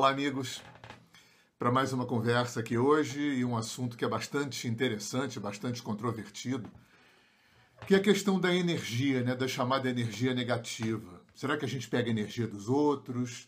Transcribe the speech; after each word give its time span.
Olá, 0.00 0.08
amigos, 0.08 0.62
para 1.58 1.70
mais 1.70 1.92
uma 1.92 2.06
conversa 2.06 2.60
aqui 2.60 2.78
hoje 2.78 3.20
e 3.20 3.44
um 3.44 3.54
assunto 3.54 3.98
que 3.98 4.04
é 4.06 4.08
bastante 4.08 4.66
interessante, 4.66 5.38
bastante 5.38 5.82
controvertido, 5.82 6.70
que 7.86 7.94
é 7.94 7.98
a 7.98 8.02
questão 8.02 8.40
da 8.40 8.50
energia, 8.54 9.22
né, 9.22 9.34
da 9.34 9.46
chamada 9.46 9.90
energia 9.90 10.32
negativa. 10.32 11.22
Será 11.34 11.54
que 11.54 11.66
a 11.66 11.68
gente 11.68 11.86
pega 11.86 12.08
a 12.08 12.10
energia 12.12 12.46
dos 12.46 12.66
outros? 12.66 13.46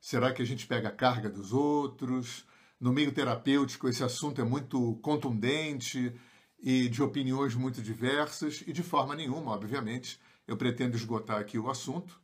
Será 0.00 0.32
que 0.32 0.42
a 0.42 0.44
gente 0.44 0.66
pega 0.66 0.88
a 0.88 0.90
carga 0.92 1.30
dos 1.30 1.52
outros? 1.52 2.44
No 2.80 2.92
meio 2.92 3.12
terapêutico, 3.12 3.88
esse 3.88 4.02
assunto 4.02 4.40
é 4.40 4.44
muito 4.44 4.96
contundente 4.96 6.12
e 6.58 6.88
de 6.88 7.00
opiniões 7.00 7.54
muito 7.54 7.80
diversas, 7.80 8.64
e 8.66 8.72
de 8.72 8.82
forma 8.82 9.14
nenhuma, 9.14 9.52
obviamente, 9.52 10.20
eu 10.48 10.56
pretendo 10.56 10.96
esgotar 10.96 11.38
aqui 11.38 11.60
o 11.60 11.70
assunto, 11.70 12.20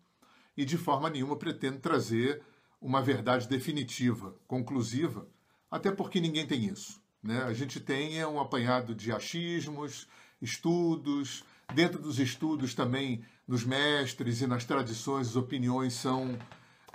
e 0.57 0.65
de 0.65 0.77
forma 0.77 1.09
nenhuma 1.09 1.37
pretendo 1.37 1.79
trazer 1.79 2.43
uma 2.81 3.03
verdade 3.03 3.49
definitiva, 3.49 4.35
conclusiva, 4.47 5.27
até 5.71 5.91
porque 5.91 6.21
ninguém 6.21 6.47
tem 6.47 6.65
isso. 6.67 7.01
Né? 7.23 7.43
A 7.43 7.53
gente 7.53 7.81
tem 7.81 8.25
um 8.25 8.41
apanhado 8.41 8.95
de 8.95 9.13
achismos, 9.13 10.09
estudos, 10.41 11.45
dentro 11.75 12.01
dos 12.01 12.19
estudos 12.19 12.75
também, 12.75 13.25
nos 13.47 13.65
mestres 13.65 14.41
e 14.41 14.47
nas 14.47 14.65
tradições, 14.65 15.29
as 15.29 15.37
opiniões 15.37 15.95
são 15.95 16.39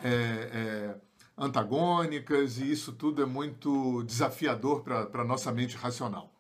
é, 0.04 0.10
é, 0.10 0.96
antagônicas 1.38 2.60
e 2.60 2.72
isso 2.72 2.94
tudo 2.94 3.22
é 3.22 3.26
muito 3.26 4.04
desafiador 4.04 4.84
para 4.84 5.22
a 5.22 5.26
nossa 5.26 5.52
mente 5.52 5.76
racional. 5.76 6.32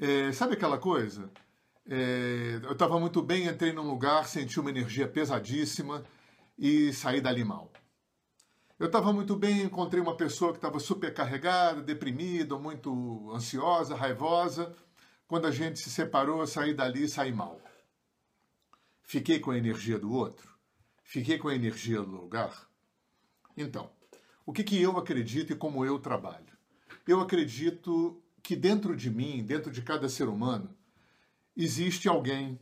É, 0.00 0.30
sabe 0.32 0.54
aquela 0.54 0.78
coisa? 0.78 1.30
É, 1.88 2.60
eu 2.62 2.72
estava 2.72 3.00
muito 3.00 3.22
bem, 3.22 3.46
entrei 3.46 3.72
num 3.72 3.88
lugar, 3.88 4.26
senti 4.28 4.60
uma 4.60 4.70
energia 4.70 5.08
pesadíssima 5.08 6.04
e 6.58 6.92
saí 6.92 7.20
dali 7.20 7.44
mal. 7.44 7.72
Eu 8.78 8.86
estava 8.86 9.12
muito 9.12 9.34
bem, 9.34 9.62
encontrei 9.62 10.00
uma 10.00 10.16
pessoa 10.16 10.52
que 10.52 10.58
estava 10.58 10.78
super 10.78 11.12
carregada, 11.12 11.82
deprimida, 11.82 12.56
muito 12.56 13.32
ansiosa, 13.34 13.96
raivosa. 13.96 14.72
Quando 15.26 15.48
a 15.48 15.50
gente 15.50 15.80
se 15.80 15.90
separou, 15.90 16.40
eu 16.40 16.46
saí 16.46 16.72
dali 16.72 17.02
e 17.02 17.08
saí 17.08 17.32
mal. 17.32 17.60
Fiquei 19.02 19.40
com 19.40 19.50
a 19.50 19.58
energia 19.58 19.98
do 19.98 20.12
outro? 20.12 20.54
Fiquei 21.02 21.38
com 21.38 21.48
a 21.48 21.54
energia 21.56 22.00
do 22.00 22.10
lugar? 22.12 22.68
Então, 23.56 23.90
o 24.46 24.52
que, 24.52 24.62
que 24.62 24.80
eu 24.80 24.96
acredito 24.96 25.52
e 25.52 25.56
como 25.56 25.84
eu 25.84 25.98
trabalho? 25.98 26.56
Eu 27.04 27.20
acredito 27.20 28.22
que 28.44 28.54
dentro 28.54 28.94
de 28.94 29.10
mim, 29.10 29.42
dentro 29.44 29.72
de 29.72 29.82
cada 29.82 30.08
ser 30.08 30.28
humano, 30.28 30.72
existe 31.56 32.08
alguém 32.08 32.60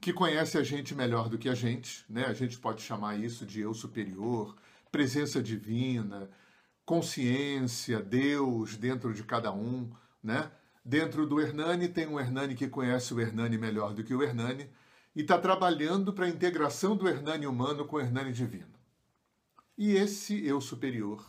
que 0.00 0.12
conhece 0.12 0.56
a 0.56 0.62
gente 0.62 0.94
melhor 0.94 1.28
do 1.28 1.38
que 1.38 1.48
a 1.48 1.54
gente, 1.54 2.04
né? 2.08 2.26
A 2.26 2.34
gente 2.34 2.56
pode 2.56 2.82
chamar 2.82 3.18
isso 3.18 3.44
de 3.44 3.62
eu 3.62 3.74
superior, 3.74 4.54
presença 4.90 5.42
divina, 5.42 6.30
consciência, 6.84 8.00
Deus 8.00 8.76
dentro 8.76 9.12
de 9.12 9.22
cada 9.22 9.52
um, 9.52 9.90
né? 10.22 10.50
Dentro 10.84 11.26
do 11.26 11.40
Hernani 11.40 11.88
tem 11.88 12.06
um 12.06 12.20
Hernani 12.20 12.54
que 12.54 12.68
conhece 12.68 13.12
o 13.12 13.20
Hernani 13.20 13.58
melhor 13.58 13.92
do 13.92 14.04
que 14.04 14.14
o 14.14 14.22
Hernani 14.22 14.70
e 15.16 15.22
está 15.22 15.36
trabalhando 15.36 16.12
para 16.12 16.26
a 16.26 16.28
integração 16.28 16.96
do 16.96 17.08
Hernani 17.08 17.46
humano 17.46 17.84
com 17.86 17.96
o 17.96 18.00
Hernani 18.00 18.32
divino. 18.32 18.74
E 19.76 19.92
esse 19.92 20.46
eu 20.46 20.60
superior, 20.60 21.26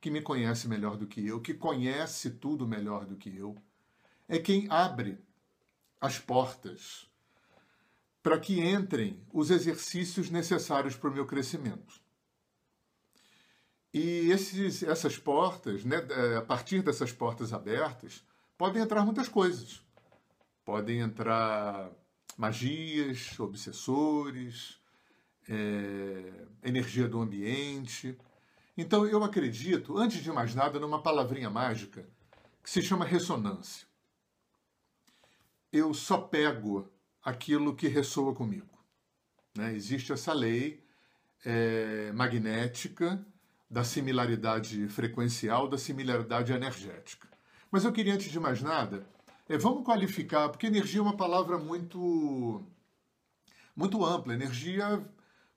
que 0.00 0.10
me 0.10 0.20
conhece 0.20 0.68
melhor 0.68 0.96
do 0.96 1.06
que 1.06 1.26
eu, 1.26 1.40
que 1.40 1.54
conhece 1.54 2.30
tudo 2.30 2.66
melhor 2.66 3.06
do 3.06 3.16
que 3.16 3.34
eu, 3.34 3.56
é 4.28 4.38
quem 4.38 4.66
abre 4.70 5.18
as 6.00 6.18
portas 6.18 7.08
para 8.22 8.38
que 8.38 8.60
entrem 8.60 9.18
os 9.32 9.50
exercícios 9.50 10.30
necessários 10.30 10.94
para 10.94 11.08
o 11.08 11.12
meu 11.14 11.24
crescimento. 11.24 12.00
E 13.92 14.30
esses, 14.30 14.82
essas 14.82 15.16
portas, 15.16 15.84
né, 15.84 15.96
é, 16.10 16.36
a 16.36 16.42
partir 16.42 16.82
dessas 16.82 17.12
portas 17.12 17.52
abertas, 17.52 18.22
podem 18.56 18.82
entrar 18.82 19.04
muitas 19.04 19.28
coisas. 19.28 19.82
Podem 20.64 21.00
entrar 21.00 21.90
magias, 22.36 23.38
obsessores, 23.40 24.78
é, 25.48 26.46
energia 26.62 27.08
do 27.08 27.20
ambiente. 27.20 28.16
Então 28.76 29.06
eu 29.06 29.24
acredito, 29.24 29.96
antes 29.96 30.22
de 30.22 30.30
mais 30.30 30.54
nada, 30.54 30.78
numa 30.78 31.02
palavrinha 31.02 31.48
mágica 31.48 32.06
que 32.62 32.70
se 32.70 32.82
chama 32.82 33.04
ressonância. 33.04 33.88
Eu 35.72 35.94
só 35.94 36.18
pego 36.18 36.90
aquilo 37.22 37.74
que 37.74 37.88
ressoa 37.88 38.34
comigo. 38.34 38.78
Né? 39.56 39.74
Existe 39.74 40.12
essa 40.12 40.32
lei 40.32 40.84
é, 41.44 42.12
magnética 42.12 43.24
da 43.70 43.84
similaridade 43.84 44.88
frequencial, 44.88 45.68
da 45.68 45.76
similaridade 45.76 46.52
energética. 46.52 47.28
Mas 47.70 47.84
eu 47.84 47.92
queria, 47.92 48.14
antes 48.14 48.30
de 48.30 48.40
mais 48.40 48.62
nada, 48.62 49.06
é, 49.48 49.58
vamos 49.58 49.84
qualificar, 49.84 50.48
porque 50.48 50.66
energia 50.66 51.00
é 51.00 51.02
uma 51.02 51.16
palavra 51.16 51.58
muito, 51.58 52.62
muito 53.76 54.04
ampla. 54.04 54.34
Energia 54.34 55.04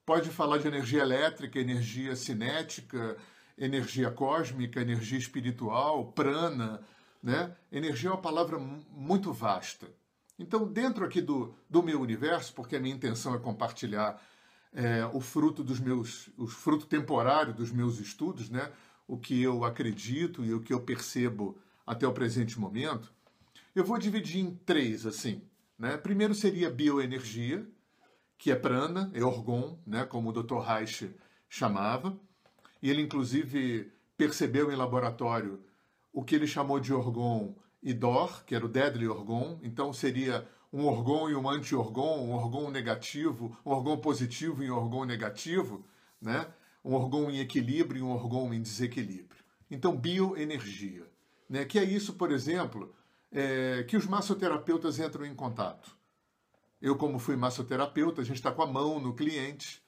pode 0.06 0.30
falar 0.30 0.58
de 0.58 0.68
energia 0.68 1.02
elétrica, 1.02 1.60
energia 1.60 2.16
cinética, 2.16 3.18
energia 3.58 4.12
cósmica, 4.12 4.82
energia 4.82 5.18
espiritual, 5.18 6.12
prana. 6.12 6.82
Né? 7.24 7.56
Energia 7.72 8.10
é 8.10 8.14
uma 8.14 8.22
palavra 8.22 8.58
muito 8.60 9.32
vasta. 9.32 9.88
Então, 10.38 10.66
dentro 10.68 11.06
aqui 11.06 11.22
do, 11.22 11.54
do 11.70 11.84
meu 11.84 12.02
universo, 12.02 12.54
porque 12.54 12.76
a 12.76 12.80
minha 12.80 12.96
intenção 12.96 13.36
é 13.36 13.40
compartilhar 13.40 14.20
é, 14.74 15.06
o 15.14 15.20
fruto 15.20 15.64
dos 15.64 15.80
meus, 15.80 16.30
o 16.38 16.48
fruto 16.48 16.86
temporário 16.86 17.54
dos 17.54 17.72
meus 17.72 18.00
estudos, 18.00 18.50
né? 18.50 18.72
o 19.08 19.18
que 19.18 19.42
eu 19.42 19.66
acredito 19.66 20.46
e 20.46 20.54
o 20.54 20.62
que 20.62 20.74
eu 20.74 20.82
percebo 20.82 21.58
até 21.86 22.08
o 22.08 22.14
presente 22.14 22.60
momento, 22.60 23.12
eu 23.76 23.84
vou 23.84 23.98
dividir 23.98 24.40
em 24.40 24.56
três, 24.56 25.06
assim. 25.06 25.42
Né? 25.78 25.98
Primeiro 25.98 26.34
seria 26.34 26.70
bioenergia, 26.70 27.68
que 28.38 28.52
é 28.52 28.56
prana, 28.56 29.12
é 29.14 29.24
orgon, 29.24 29.78
né? 29.86 30.06
como 30.06 30.30
o 30.30 30.34
Dr. 30.34 30.60
Reich 30.60 31.14
chamava. 31.50 32.18
E 32.82 32.90
ele, 32.90 33.02
inclusive, 33.02 33.92
percebeu 34.18 34.72
em 34.72 34.76
laboratório 34.76 35.62
o 36.14 36.24
que 36.24 36.36
ele 36.36 36.48
chamou 36.48 36.80
de 36.80 36.94
orgon 36.94 37.56
e 37.84 37.94
dor, 37.94 38.44
que 38.46 38.56
era 38.56 38.66
o 38.66 38.70
deadly 38.70 39.08
orgon. 39.08 39.60
Então, 39.62 39.92
seria 39.92 40.48
um 40.72 40.86
orgão 40.86 41.30
e 41.30 41.36
um 41.36 41.50
anti-orgão, 41.50 42.24
um 42.24 42.32
orgão 42.32 42.72
negativo, 42.72 43.58
um 43.66 43.72
orgão 43.72 43.98
positivo 43.98 44.64
e 44.64 44.72
um 44.72 44.76
orgão 44.76 45.04
negativo, 45.04 45.86
né? 46.22 46.48
um 46.84 46.94
orgão 46.94 47.30
em 47.30 47.40
equilíbrio 47.40 48.00
e 48.00 48.04
um 48.04 48.12
orgão 48.12 48.54
em 48.54 48.62
desequilíbrio. 48.62 49.44
Então, 49.70 49.96
bioenergia. 49.96 51.06
Né? 51.50 51.66
Que 51.66 51.78
é 51.78 51.84
isso, 51.84 52.14
por 52.14 52.32
exemplo, 52.32 52.96
é, 53.32 53.84
que 53.84 53.98
os 53.98 54.06
massoterapeutas 54.06 55.00
entram 55.00 55.26
em 55.26 55.36
contato. 55.36 55.96
Eu, 56.82 56.96
como 56.96 57.20
fui 57.20 57.36
massoterapeuta, 57.36 58.22
a 58.22 58.24
gente 58.24 58.38
está 58.38 58.52
com 58.52 58.64
a 58.64 58.68
mão 58.68 59.00
no 59.00 59.14
cliente, 59.14 59.84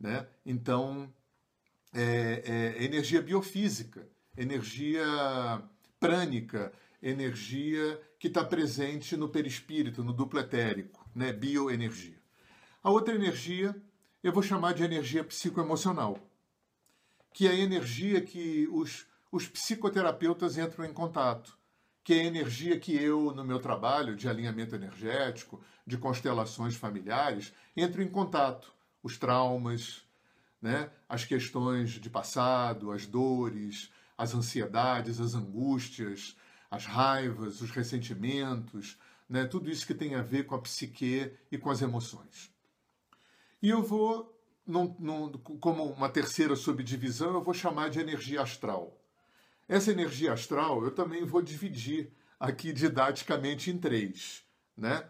né? 0.00 0.26
então, 0.44 1.12
é, 1.92 2.74
é 2.78 2.84
energia 2.84 3.22
biofísica, 3.22 4.08
energia 4.36 5.04
prânica, 6.00 6.72
energia 7.00 8.00
que 8.24 8.28
está 8.28 8.42
presente 8.42 9.18
no 9.18 9.28
perispírito, 9.28 10.02
no 10.02 10.10
duplo 10.10 10.40
etérico, 10.40 11.06
né? 11.14 11.30
bioenergia. 11.30 12.16
A 12.82 12.88
outra 12.88 13.14
energia 13.14 13.76
eu 14.22 14.32
vou 14.32 14.42
chamar 14.42 14.72
de 14.72 14.82
energia 14.82 15.22
psicoemocional, 15.22 16.18
que 17.34 17.46
é 17.46 17.50
a 17.50 17.54
energia 17.54 18.22
que 18.22 18.66
os, 18.72 19.04
os 19.30 19.46
psicoterapeutas 19.46 20.56
entram 20.56 20.86
em 20.86 20.92
contato, 20.94 21.54
que 22.02 22.14
é 22.14 22.20
a 22.20 22.24
energia 22.24 22.80
que 22.80 22.96
eu, 22.96 23.30
no 23.34 23.44
meu 23.44 23.58
trabalho 23.58 24.16
de 24.16 24.26
alinhamento 24.26 24.74
energético, 24.74 25.62
de 25.86 25.98
constelações 25.98 26.74
familiares, 26.74 27.52
entro 27.76 28.02
em 28.02 28.08
contato. 28.08 28.72
Os 29.02 29.18
traumas, 29.18 30.02
né? 30.62 30.90
as 31.06 31.26
questões 31.26 31.90
de 31.90 32.08
passado, 32.08 32.90
as 32.90 33.04
dores, 33.04 33.92
as 34.16 34.34
ansiedades, 34.34 35.20
as 35.20 35.34
angústias, 35.34 36.34
as 36.74 36.86
raivas, 36.86 37.60
os 37.60 37.70
ressentimentos, 37.70 38.98
né? 39.28 39.44
tudo 39.46 39.70
isso 39.70 39.86
que 39.86 39.94
tem 39.94 40.14
a 40.14 40.22
ver 40.22 40.44
com 40.44 40.54
a 40.54 40.60
psique 40.60 41.32
e 41.50 41.56
com 41.56 41.70
as 41.70 41.82
emoções. 41.82 42.52
E 43.62 43.70
eu 43.70 43.82
vou, 43.82 44.38
num, 44.66 44.94
num, 44.98 45.32
como 45.32 45.84
uma 45.84 46.08
terceira 46.08 46.54
subdivisão, 46.56 47.34
eu 47.34 47.42
vou 47.42 47.54
chamar 47.54 47.90
de 47.90 48.00
energia 48.00 48.42
astral. 48.42 49.00
Essa 49.68 49.92
energia 49.92 50.32
astral 50.32 50.84
eu 50.84 50.90
também 50.90 51.24
vou 51.24 51.40
dividir 51.40 52.12
aqui 52.38 52.72
didaticamente 52.72 53.70
em 53.70 53.78
três, 53.78 54.44
né? 54.76 55.08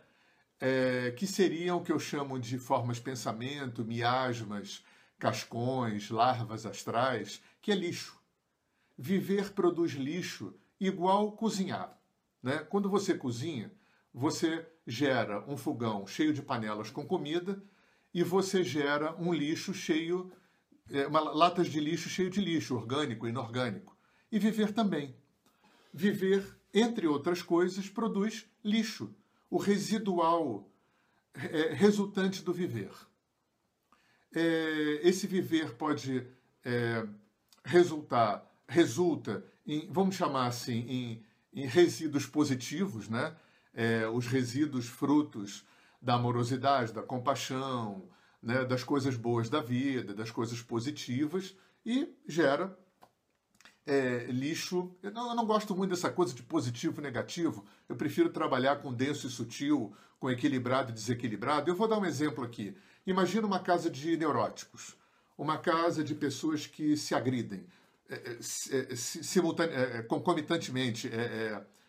É, 0.61 1.11
que 1.11 1.27
seriam 1.27 1.79
o 1.79 1.83
que 1.83 1.93
eu 1.93 1.99
chamo 1.99 2.39
de 2.39 2.59
formas 2.59 3.01
pensamento, 3.01 3.85
miasmas, 3.85 4.85
cascões, 5.19 6.11
larvas 6.11 6.65
astrais, 6.65 7.43
que 7.61 7.73
é 7.73 7.75
lixo. 7.75 8.17
Viver 8.97 9.53
produz 9.53 9.93
lixo 9.93 10.55
igual 10.87 11.33
cozinhar. 11.33 11.99
Né? 12.43 12.59
Quando 12.59 12.89
você 12.89 13.15
cozinha, 13.15 13.73
você 14.13 14.67
gera 14.87 15.45
um 15.49 15.57
fogão 15.57 16.07
cheio 16.07 16.33
de 16.33 16.43
panelas 16.43 16.91
com 16.91 17.07
comida 17.07 17.63
e 18.13 18.23
você 18.23 18.63
gera 18.63 19.15
um 19.17 19.33
lixo 19.33 19.73
cheio 19.75 20.31
é, 20.91 21.07
uma, 21.07 21.21
latas 21.21 21.69
de 21.69 21.81
lixo 21.81 22.09
cheio 22.09 22.31
de 22.31 22.41
lixo, 22.41 22.75
orgânico, 22.75 23.27
inorgânico. 23.27 23.97
E 24.31 24.39
viver 24.39 24.73
também. 24.73 25.17
Viver, 25.93 26.59
entre 26.73 27.07
outras 27.07 27.43
coisas, 27.43 27.89
produz 27.89 28.47
lixo, 28.63 29.15
o 29.49 29.57
residual 29.57 30.69
é, 31.35 31.73
resultante 31.73 32.43
do 32.43 32.53
viver. 32.53 32.91
É, 34.35 35.01
esse 35.03 35.27
viver 35.27 35.75
pode 35.75 36.27
é, 36.65 37.07
resultar, 37.65 38.45
resulta 38.69 39.45
em, 39.67 39.89
vamos 39.91 40.15
chamar 40.15 40.47
assim, 40.47 40.79
em, 40.89 41.25
em 41.53 41.67
resíduos 41.67 42.27
positivos, 42.27 43.09
né? 43.09 43.35
É, 43.73 44.07
os 44.09 44.27
resíduos 44.27 44.87
frutos 44.87 45.65
da 46.01 46.15
amorosidade, 46.15 46.93
da 46.93 47.03
compaixão, 47.03 48.09
né, 48.41 48.65
das 48.65 48.85
coisas 48.85 49.17
boas 49.17 49.49
da 49.49 49.61
vida, 49.61 50.15
das 50.15 50.31
coisas 50.31 50.61
positivas, 50.63 51.57
e 51.85 52.15
gera 52.29 52.79
é, 53.87 54.27
lixo. 54.27 54.95
Eu 55.03 55.11
não, 55.11 55.31
eu 55.31 55.35
não, 55.35 55.47
gosto 55.47 55.75
muito 55.75 55.91
dessa 55.91 56.11
coisa 56.11 56.35
de 56.35 56.43
positivo 56.43 57.01
e 57.01 57.03
negativo. 57.03 57.65
Eu 57.89 57.97
prefiro 57.97 58.29
trabalhar 58.29 58.77
com 58.77 58.93
denso 58.93 59.27
e 59.27 59.31
sutil, 59.31 59.97
com 60.21 60.31
equilibrado 60.31 60.91
e 60.91 60.95
desequilibrado. 60.95 61.71
Eu 61.71 61.75
vou 61.75 61.89
dar 61.89 61.99
um 61.99 62.07
exemplo 62.07 62.45
aqui. 62.45 62.77
Imagina 63.07 63.47
uma 63.47 63.59
casa 63.59 63.91
de 63.91 64.17
neuróticos, 64.17 64.97
uma 65.37 65.59
casa 65.59 66.05
de 66.05 66.15
pessoas 66.15 66.67
que 66.67 66.97
se 66.97 67.15
agridem 67.15 67.67
é, 68.09 68.39
é, 68.75 69.99
é 69.99 70.03
concomitantemente, 70.03 71.11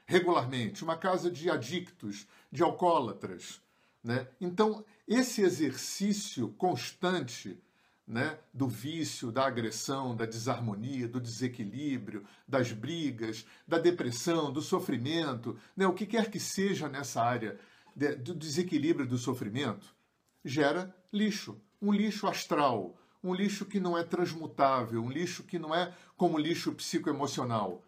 regularmente, 0.06 0.84
uma 0.84 0.98
casa 0.98 1.30
de 1.30 1.50
adictos, 1.50 2.28
de 2.52 2.64
alcoólatras. 2.64 3.62
Né? 4.04 4.28
Então, 4.40 4.86
esse 5.08 5.42
exercício 5.42 6.50
constante 6.58 7.60
né, 8.08 8.38
do 8.54 8.68
vício, 8.68 9.32
da 9.32 9.48
agressão, 9.48 10.16
da 10.16 10.26
desarmonia, 10.26 11.08
do 11.08 11.20
desequilíbrio, 11.20 12.24
das 12.48 12.72
brigas, 12.72 13.46
da 13.68 13.80
depressão, 13.80 14.54
do 14.54 14.62
sofrimento, 14.62 15.58
né, 15.76 15.88
o 15.88 15.94
que 15.94 16.06
quer 16.06 16.30
que 16.30 16.40
seja 16.40 16.88
nessa 16.88 17.24
área 17.24 17.60
de, 17.96 18.16
do 18.16 18.36
desequilíbrio 18.36 19.08
do 19.08 19.18
sofrimento, 19.18 19.96
gera 20.44 20.96
lixo, 21.12 21.60
um 21.82 21.92
lixo 21.92 22.28
astral, 22.28 22.96
um 23.26 23.34
lixo 23.34 23.66
que 23.66 23.80
não 23.80 23.98
é 23.98 24.04
transmutável, 24.04 25.02
um 25.02 25.10
lixo 25.10 25.44
que 25.44 25.58
não 25.58 25.74
é 25.74 25.94
como 26.16 26.38
lixo 26.38 26.72
psicoemocional, 26.74 27.84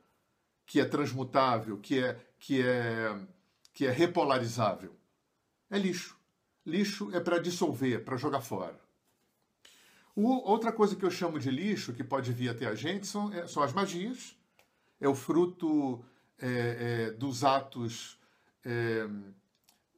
que 0.66 0.80
é 0.80 0.86
transmutável, 0.86 1.78
que 1.78 2.00
é 2.00 2.19
que 2.39 2.62
é 2.62 3.28
que 3.74 3.86
é 3.86 3.92
repolarizável. 3.92 4.95
É 5.69 5.78
lixo. 5.78 6.18
Lixo 6.66 7.12
é 7.13 7.19
para 7.19 7.39
dissolver, 7.39 8.04
para 8.04 8.18
jogar 8.18 8.42
fora. 8.42 8.80
O, 10.16 10.50
outra 10.50 10.72
coisa 10.72 10.95
que 10.95 11.06
eu 11.06 11.12
chamo 11.12 11.39
de 11.39 11.51
lixo, 11.51 11.94
que 11.94 12.04
pode 12.04 12.34
vir 12.34 12.50
até 12.50 12.66
a 12.66 12.74
gente, 12.74 13.06
são, 13.06 13.31
é, 13.31 13.45
são 13.45 13.62
as 13.62 13.72
magias. 13.72 14.36
É 15.00 15.07
o 15.07 15.13
fruto 15.13 16.04
é, 16.39 16.48
é, 16.50 17.12
dos 17.12 17.44
atos 17.44 18.19
é, 18.66 19.07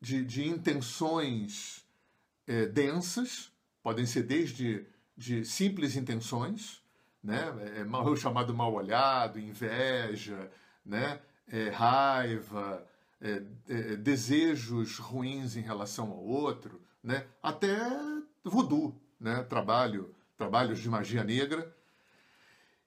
de, 0.02 0.26
de, 0.26 0.46
intenções 0.46 1.86
é, 2.46 2.66
densas, 2.66 3.50
podem 3.82 4.06
ser 4.06 4.24
desde 4.24 4.86
de 5.20 5.44
simples 5.44 5.98
intenções, 5.98 6.82
né? 7.22 7.54
é, 7.76 7.84
o 7.84 8.16
chamado 8.16 8.54
mal 8.56 8.74
olhado, 8.74 9.38
inveja, 9.38 10.50
né? 10.86 11.20
raiva, 11.74 12.88
é, 13.20 13.44
é, 13.68 13.96
desejos 13.98 14.98
ruins 14.98 15.58
em 15.58 15.62
relação 15.62 16.10
ao 16.10 16.24
outro, 16.24 16.82
né? 17.04 17.28
até 17.44 17.78
voodoo, 18.46 18.96
né? 19.20 19.44
Trabalho, 19.44 20.16
trabalhos 20.38 20.80
de 20.80 20.88
magia 20.88 21.24
negra. 21.24 21.76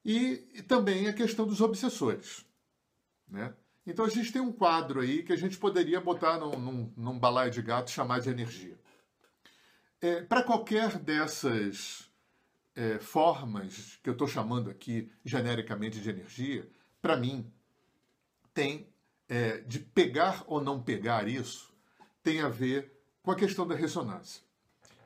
E, 0.03 0.49
e 0.55 0.63
também 0.63 1.09
a 1.09 1.13
questão 1.13 1.47
dos 1.47 1.61
obsessores. 1.61 2.47
Né? 3.29 3.53
Então 3.87 4.07
a 4.07 4.09
gente 4.09 4.33
tem 4.33 4.41
um 4.41 4.51
quadro 4.53 5.01
aí 5.01 5.23
que 5.23 5.35
a 5.35 5.37
gente 5.37 5.59
poderia 5.59 6.01
botar 6.01 6.39
num, 6.39 6.59
num, 6.59 6.93
num 6.97 7.19
balaio 7.19 7.51
de 7.51 7.61
gato 7.61 7.91
chamar 7.91 8.21
de 8.21 8.31
energia. 8.31 8.77
É, 10.01 10.23
Para 10.23 10.43
qualquer 10.43 10.99
dessas 10.99 12.11
é, 12.75 12.99
formas 12.99 13.99
que 14.03 14.09
eu 14.09 14.13
estou 14.13 14.27
chamando 14.27 14.71
aqui 14.71 15.11
genericamente 15.25 16.01
de 16.01 16.11
energia, 16.11 16.69
para 17.01 17.17
mim, 17.17 17.51
tem 18.55 18.87
é, 19.29 19.59
de 19.59 19.79
pegar 19.79 20.45
ou 20.47 20.63
não 20.63 20.83
pegar 20.83 21.27
isso 21.27 21.73
tem 22.23 22.41
a 22.41 22.49
ver 22.49 22.93
com 23.23 23.31
a 23.31 23.37
questão 23.37 23.67
da 23.67 23.75
ressonância. 23.75 24.43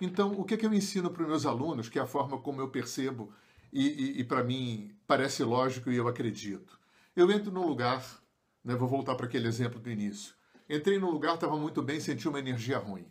Então, 0.01 0.33
o 0.33 0.45
que, 0.45 0.55
é 0.55 0.57
que 0.57 0.67
eu 0.67 0.75
ensino 0.75 1.11
para 1.11 1.23
os 1.23 1.29
meus 1.29 1.47
alunos, 1.47 1.89
que 1.89 1.99
é 1.99 2.03
a 2.03 2.07
forma 2.07 2.39
como 2.39 2.61
eu 2.61 2.69
percebo 2.69 3.33
e, 3.73 3.87
e, 3.87 4.21
e 4.21 4.25
para 4.25 4.45
mim 4.45 4.95
parece 5.07 5.43
lógico 5.43 5.91
e 5.91 5.97
eu 5.97 6.07
acredito? 6.07 6.79
Eu 7.15 7.31
entro 7.31 7.51
num 7.51 7.67
lugar, 7.67 8.05
né, 8.63 8.75
vou 8.75 8.89
voltar 8.89 9.15
para 9.15 9.27
aquele 9.27 9.49
exemplo 9.49 9.81
do 9.81 9.91
início. 9.91 10.35
Entrei 10.69 10.99
num 10.99 11.11
lugar, 11.11 11.37
estava 11.37 11.57
muito 11.57 11.83
bem, 11.83 11.99
senti 11.99 12.29
uma 12.29 12.39
energia 12.39 12.79
ruim. 12.79 13.07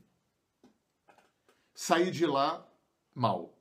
Saí 1.74 2.12
de 2.12 2.26
lá 2.26 2.66
mal 3.14 3.55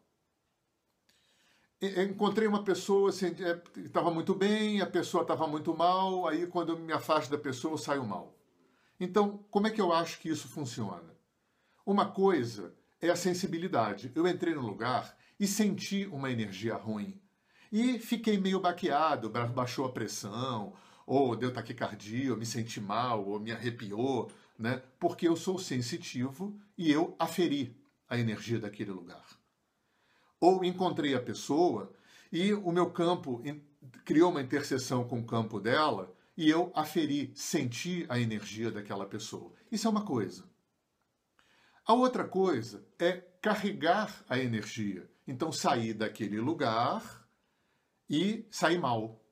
encontrei 2.04 2.46
uma 2.46 2.62
pessoa, 2.62 3.10
assim, 3.10 3.34
estava 3.76 4.10
é, 4.10 4.14
muito 4.14 4.34
bem, 4.34 4.80
a 4.80 4.86
pessoa 4.86 5.22
estava 5.22 5.46
muito 5.46 5.76
mal, 5.76 6.26
aí 6.26 6.46
quando 6.46 6.72
eu 6.72 6.78
me 6.78 6.92
afasto 6.92 7.30
da 7.30 7.38
pessoa, 7.38 7.74
eu 7.74 7.78
saio 7.78 8.04
mal. 8.04 8.34
Então, 8.98 9.44
como 9.50 9.66
é 9.66 9.70
que 9.70 9.80
eu 9.80 9.92
acho 9.92 10.20
que 10.20 10.28
isso 10.28 10.48
funciona? 10.48 11.14
Uma 11.84 12.06
coisa 12.06 12.74
é 13.00 13.10
a 13.10 13.16
sensibilidade. 13.16 14.12
Eu 14.14 14.26
entrei 14.26 14.54
no 14.54 14.60
lugar 14.60 15.16
e 15.38 15.46
senti 15.46 16.06
uma 16.06 16.30
energia 16.30 16.76
ruim. 16.76 17.20
E 17.72 17.98
fiquei 17.98 18.38
meio 18.38 18.60
baqueado, 18.60 19.28
baixou 19.28 19.84
a 19.84 19.92
pressão, 19.92 20.72
ou 21.06 21.34
deu 21.34 21.52
taquicardia, 21.52 22.30
ou 22.30 22.38
me 22.38 22.46
senti 22.46 22.80
mal, 22.80 23.26
ou 23.26 23.40
me 23.40 23.50
arrepiou, 23.50 24.30
né? 24.58 24.80
Porque 24.98 25.26
eu 25.26 25.36
sou 25.36 25.58
sensitivo 25.58 26.56
e 26.78 26.90
eu 26.90 27.16
aferi 27.18 27.76
a 28.08 28.16
energia 28.16 28.60
daquele 28.60 28.92
lugar 28.92 29.43
ou 30.44 30.62
encontrei 30.62 31.14
a 31.14 31.22
pessoa 31.22 31.90
e 32.30 32.52
o 32.52 32.70
meu 32.70 32.90
campo 32.90 33.42
criou 34.04 34.30
uma 34.30 34.42
interseção 34.42 35.08
com 35.08 35.20
o 35.20 35.24
campo 35.24 35.58
dela 35.58 36.14
e 36.36 36.50
eu 36.50 36.70
aferi, 36.74 37.32
senti 37.34 38.04
a 38.10 38.18
energia 38.18 38.70
daquela 38.70 39.06
pessoa. 39.06 39.54
Isso 39.72 39.86
é 39.86 39.90
uma 39.90 40.04
coisa. 40.04 40.44
A 41.86 41.94
outra 41.94 42.24
coisa 42.24 42.86
é 42.98 43.12
carregar 43.40 44.22
a 44.28 44.38
energia. 44.38 45.10
Então, 45.26 45.50
sair 45.50 45.94
daquele 45.94 46.38
lugar 46.38 47.26
e 48.08 48.46
sair 48.50 48.78
mal. 48.78 49.24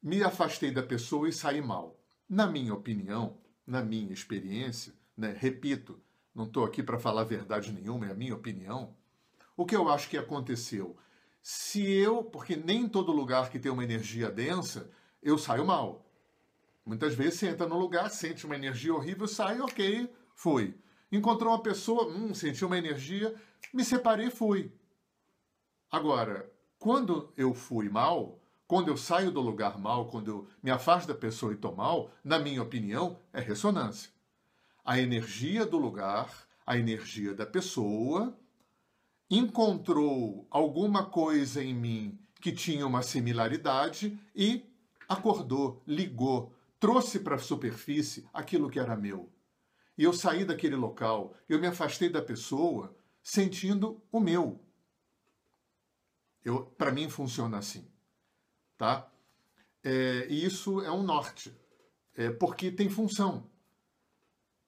Me 0.00 0.22
afastei 0.22 0.70
da 0.70 0.84
pessoa 0.84 1.28
e 1.28 1.32
saí 1.32 1.60
mal. 1.60 1.98
Na 2.28 2.46
minha 2.46 2.74
opinião, 2.74 3.38
na 3.66 3.82
minha 3.82 4.12
experiência, 4.12 4.92
né, 5.16 5.34
repito, 5.36 6.00
não 6.32 6.44
estou 6.44 6.64
aqui 6.64 6.80
para 6.80 6.98
falar 6.98 7.24
verdade 7.24 7.72
nenhuma, 7.72 8.06
é 8.06 8.12
a 8.12 8.14
minha 8.14 8.34
opinião. 8.36 8.96
O 9.56 9.66
que 9.66 9.76
eu 9.76 9.88
acho 9.88 10.08
que 10.08 10.16
aconteceu? 10.16 10.96
Se 11.42 11.84
eu, 11.84 12.22
porque 12.22 12.56
nem 12.56 12.88
todo 12.88 13.12
lugar 13.12 13.50
que 13.50 13.58
tem 13.58 13.70
uma 13.70 13.84
energia 13.84 14.30
densa, 14.30 14.90
eu 15.22 15.36
saio 15.36 15.64
mal. 15.64 16.06
Muitas 16.84 17.14
vezes 17.14 17.38
você 17.38 17.48
entra 17.48 17.66
no 17.66 17.78
lugar, 17.78 18.10
sente 18.10 18.46
uma 18.46 18.56
energia 18.56 18.94
horrível, 18.94 19.26
sai, 19.26 19.60
ok, 19.60 20.12
fui. 20.34 20.74
Encontrou 21.10 21.52
uma 21.52 21.62
pessoa, 21.62 22.08
hum, 22.08 22.32
senti 22.32 22.64
uma 22.64 22.78
energia, 22.78 23.34
me 23.72 23.84
separei, 23.84 24.30
fui. 24.30 24.72
Agora, 25.90 26.50
quando 26.78 27.32
eu 27.36 27.52
fui 27.52 27.88
mal, 27.88 28.40
quando 28.66 28.88
eu 28.88 28.96
saio 28.96 29.30
do 29.30 29.40
lugar 29.40 29.78
mal, 29.78 30.08
quando 30.08 30.28
eu 30.28 30.48
me 30.62 30.70
afasto 30.70 31.06
da 31.08 31.14
pessoa 31.14 31.52
e 31.52 31.54
estou 31.54 31.76
mal, 31.76 32.10
na 32.24 32.38
minha 32.38 32.62
opinião, 32.62 33.18
é 33.32 33.40
ressonância. 33.40 34.10
A 34.84 34.98
energia 34.98 35.66
do 35.66 35.76
lugar, 35.76 36.48
a 36.66 36.76
energia 36.78 37.34
da 37.34 37.44
pessoa 37.44 38.36
encontrou 39.32 40.46
alguma 40.50 41.06
coisa 41.06 41.64
em 41.64 41.72
mim 41.72 42.18
que 42.38 42.52
tinha 42.52 42.86
uma 42.86 43.02
similaridade 43.02 44.20
e 44.36 44.70
acordou, 45.08 45.82
ligou, 45.86 46.54
trouxe 46.78 47.18
para 47.18 47.36
a 47.36 47.38
superfície 47.38 48.28
aquilo 48.30 48.68
que 48.68 48.78
era 48.78 48.94
meu. 48.94 49.32
E 49.96 50.04
eu 50.04 50.12
saí 50.12 50.44
daquele 50.44 50.76
local, 50.76 51.34
eu 51.48 51.58
me 51.58 51.66
afastei 51.66 52.10
da 52.10 52.20
pessoa 52.20 52.94
sentindo 53.22 54.02
o 54.12 54.20
meu. 54.20 54.60
Eu, 56.44 56.66
para 56.66 56.92
mim 56.92 57.08
funciona 57.08 57.56
assim, 57.56 57.88
tá? 58.76 59.10
É, 59.82 60.26
e 60.28 60.44
isso 60.44 60.82
é 60.82 60.90
um 60.90 61.02
norte, 61.02 61.56
é, 62.14 62.28
porque 62.30 62.70
tem 62.70 62.90
função. 62.90 63.50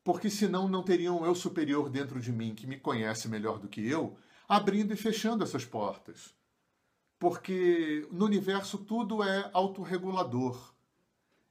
Porque 0.02 0.30
senão 0.30 0.68
não 0.68 0.82
teria 0.82 1.12
um 1.12 1.26
eu 1.26 1.34
superior 1.34 1.90
dentro 1.90 2.18
de 2.18 2.32
mim 2.32 2.54
que 2.54 2.66
me 2.66 2.78
conhece 2.78 3.28
melhor 3.28 3.58
do 3.58 3.68
que 3.68 3.86
eu 3.86 4.16
abrindo 4.48 4.92
e 4.92 4.96
fechando 4.96 5.44
essas 5.44 5.64
portas. 5.64 6.34
Porque 7.18 8.06
no 8.10 8.24
universo 8.24 8.78
tudo 8.78 9.22
é 9.22 9.50
autorregulador. 9.52 10.74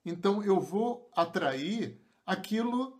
Então 0.05 0.43
eu 0.43 0.59
vou 0.59 1.09
atrair 1.15 1.99
aquilo 2.25 2.99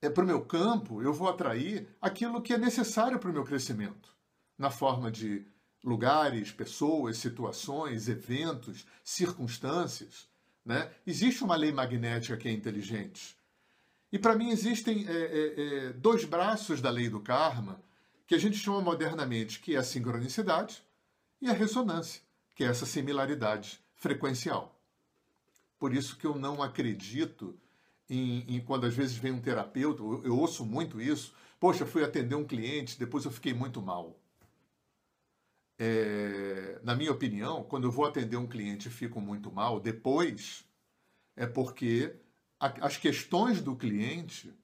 é 0.00 0.10
para 0.10 0.24
o 0.24 0.26
meu 0.26 0.42
campo, 0.42 1.02
eu 1.02 1.14
vou 1.14 1.28
atrair 1.28 1.88
aquilo 2.00 2.42
que 2.42 2.52
é 2.52 2.58
necessário 2.58 3.18
para 3.18 3.30
o 3.30 3.32
meu 3.32 3.42
crescimento, 3.42 4.14
na 4.58 4.70
forma 4.70 5.10
de 5.10 5.46
lugares, 5.82 6.52
pessoas, 6.52 7.18
situações, 7.18 8.08
eventos, 8.08 8.86
circunstâncias. 9.02 10.28
Né? 10.64 10.90
Existe 11.06 11.42
uma 11.42 11.56
lei 11.56 11.72
magnética 11.72 12.36
que 12.36 12.48
é 12.48 12.52
inteligente. 12.52 13.36
E 14.12 14.18
para 14.18 14.36
mim 14.36 14.50
existem 14.50 15.06
é, 15.08 15.12
é, 15.12 15.54
é, 15.88 15.92
dois 15.92 16.24
braços 16.24 16.80
da 16.80 16.90
lei 16.90 17.08
do 17.08 17.20
karma 17.20 17.80
que 18.26 18.34
a 18.34 18.38
gente 18.38 18.56
chama 18.56 18.80
modernamente, 18.80 19.60
que 19.60 19.74
é 19.74 19.78
a 19.78 19.84
sincronicidade 19.84 20.82
e 21.40 21.48
a 21.48 21.52
ressonância, 21.52 22.22
que 22.54 22.64
é 22.64 22.68
essa 22.68 22.86
similaridade 22.86 23.80
frequencial. 23.94 24.80
Por 25.78 25.94
isso 25.94 26.16
que 26.16 26.26
eu 26.26 26.34
não 26.34 26.62
acredito 26.62 27.58
em, 28.08 28.56
em 28.56 28.60
quando 28.60 28.86
às 28.86 28.94
vezes 28.94 29.16
vem 29.16 29.32
um 29.32 29.40
terapeuta, 29.40 30.02
eu, 30.02 30.24
eu 30.24 30.38
ouço 30.38 30.64
muito 30.64 31.00
isso, 31.00 31.34
poxa, 31.58 31.86
fui 31.86 32.04
atender 32.04 32.34
um 32.34 32.44
cliente, 32.44 32.98
depois 32.98 33.24
eu 33.24 33.30
fiquei 33.30 33.52
muito 33.52 33.80
mal. 33.82 34.18
É, 35.78 36.78
na 36.82 36.94
minha 36.94 37.10
opinião, 37.10 37.64
quando 37.64 37.84
eu 37.84 37.90
vou 37.90 38.04
atender 38.04 38.36
um 38.36 38.46
cliente 38.46 38.88
e 38.88 38.90
fico 38.90 39.20
muito 39.20 39.50
mal, 39.50 39.80
depois 39.80 40.64
é 41.36 41.46
porque 41.46 42.14
a, 42.60 42.86
as 42.86 42.96
questões 42.96 43.60
do 43.60 43.74
cliente 43.74 44.54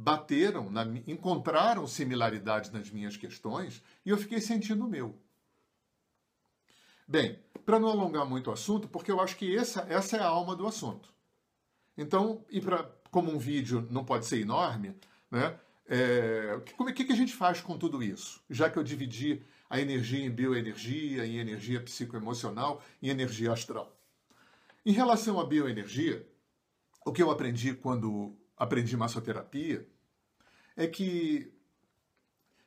bateram, 0.00 0.70
na, 0.70 0.84
encontraram 1.08 1.84
similaridades 1.84 2.70
nas 2.70 2.88
minhas 2.88 3.16
questões 3.16 3.82
e 4.06 4.10
eu 4.10 4.16
fiquei 4.16 4.40
sentindo 4.40 4.86
o 4.86 4.88
meu. 4.88 5.18
Bem, 7.06 7.36
para 7.66 7.80
não 7.80 7.88
alongar 7.88 8.24
muito 8.24 8.48
o 8.48 8.52
assunto, 8.52 8.86
porque 8.86 9.10
eu 9.10 9.20
acho 9.20 9.36
que 9.36 9.56
essa, 9.56 9.80
essa 9.88 10.16
é 10.16 10.20
a 10.20 10.28
alma 10.28 10.54
do 10.54 10.68
assunto. 10.68 11.12
Então, 11.96 12.44
e 12.48 12.60
pra, 12.60 12.88
como 13.10 13.32
um 13.32 13.38
vídeo 13.38 13.88
não 13.90 14.04
pode 14.04 14.24
ser 14.24 14.40
enorme, 14.40 14.94
né? 15.28 15.58
É, 15.90 16.60
como 16.76 16.90
é 16.90 16.92
que, 16.92 17.04
que 17.04 17.12
a 17.12 17.16
gente 17.16 17.32
faz 17.32 17.60
com 17.60 17.76
tudo 17.76 18.00
isso? 18.00 18.40
Já 18.48 18.70
que 18.70 18.78
eu 18.78 18.84
dividi 18.84 19.42
a 19.68 19.80
energia 19.80 20.24
em 20.24 20.30
bioenergia, 20.30 21.26
em 21.26 21.38
energia 21.38 21.80
psicoemocional 21.80 22.80
e 23.02 23.10
energia 23.10 23.52
astral. 23.52 23.92
Em 24.86 24.92
relação 24.92 25.40
à 25.40 25.44
bioenergia, 25.44 26.24
o 27.04 27.12
que 27.12 27.22
eu 27.22 27.30
aprendi 27.30 27.74
quando 27.74 28.37
aprendi 28.58 28.96
massoterapia 28.96 29.86
é 30.76 30.86
que 30.86 31.52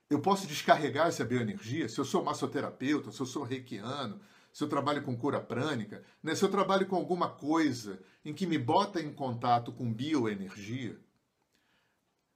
eu 0.10 0.20
posso 0.20 0.46
descarregar 0.46 1.08
essa 1.08 1.24
bioenergia, 1.24 1.88
se 1.88 1.98
eu 1.98 2.06
sou 2.06 2.24
massoterapeuta, 2.24 3.12
se 3.12 3.20
eu 3.20 3.26
sou 3.26 3.44
reikiano, 3.44 4.20
se 4.52 4.64
eu 4.64 4.68
trabalho 4.68 5.02
com 5.04 5.16
cura 5.16 5.40
prânica, 5.40 6.04
né, 6.22 6.36
se 6.36 6.44
eu 6.44 6.50
trabalho 6.50 6.86
com 6.86 6.98
alguma 6.98 7.30
coisa 7.30 8.00
em 8.26 8.34
que 8.34 8.46
me 8.46 8.58
bota 8.58 9.00
em 9.00 9.14
contato 9.14 9.72
com 9.72 9.92
bioenergia, 9.92 11.00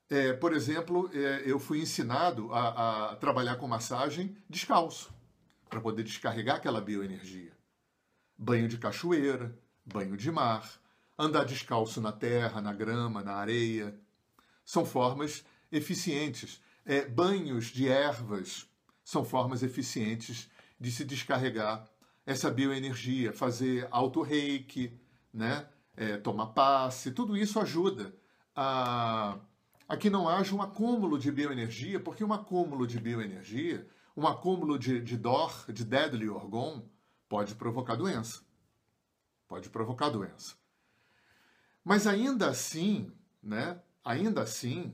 é, 0.10 0.34
por 0.34 0.54
exemplo, 0.54 1.10
é, 1.14 1.44
eu 1.46 1.60
fui 1.60 1.82
ensinado 1.82 2.54
a, 2.54 3.12
a 3.12 3.16
trabalhar 3.16 3.56
com 3.56 3.68
massagem 3.68 4.38
descalço, 4.50 5.14
para 5.70 5.82
poder 5.82 6.04
descarregar 6.04 6.58
aquela 6.58 6.80
bioenergia. 6.80 7.52
Banho 8.38 8.68
de 8.68 8.78
cachoeira, 8.78 9.58
banho 9.86 10.16
de 10.16 10.32
mar, 10.32 10.80
andar 11.17 11.45
descalço 11.45 12.01
na 12.01 12.12
terra, 12.12 12.62
na 12.62 12.74
grama, 12.74 13.24
na 13.24 13.36
areia. 13.36 14.00
São 14.63 14.86
formas 14.86 15.45
eficientes. 15.72 16.62
É, 16.86 17.05
banhos 17.05 17.67
de 17.67 17.88
ervas 17.88 18.69
são 19.03 19.24
formas 19.24 19.63
eficientes 19.63 20.50
de 20.79 20.91
se 20.91 21.03
descarregar 21.03 21.88
essa 22.25 22.50
bioenergia, 22.50 23.34
fazer 23.34 23.88
auto-reiki, 23.91 25.00
né? 25.34 25.67
É, 25.98 26.17
tomar 26.17 26.48
passe, 26.48 27.12
tudo 27.12 27.38
isso 27.38 27.57
ajuda 27.57 28.13
a 28.53 29.39
a 29.88 29.95
que 29.95 30.10
não 30.10 30.27
haja 30.27 30.53
um 30.55 30.62
acúmulo 30.62 31.17
de 31.17 31.31
bioenergia, 31.31 32.00
porque 32.00 32.24
um 32.24 32.34
acúmulo 32.34 32.88
de 32.88 33.00
bioenergia, 33.00 33.88
um 34.17 34.25
acúmulo 34.25 34.79
de, 34.79 35.00
de 35.01 35.17
DOR, 35.17 35.72
de 35.72 35.86
deadly 35.86 36.27
orgon, 36.27 36.84
pode 37.29 37.53
provocar 37.55 37.95
doença. 37.95 38.41
Pode 39.48 39.69
provocar 39.69 40.10
doença. 40.10 40.55
Mas 41.86 42.08
ainda 42.08 42.50
assim, 42.50 43.12
né, 43.44 43.80
ainda 44.04 44.42
assim, 44.42 44.92